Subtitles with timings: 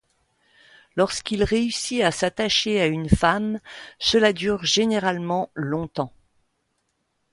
[0.95, 3.59] Lorsqu'il réussit à s'attacher à une femme,
[3.99, 6.11] cela dure généralement longtemps.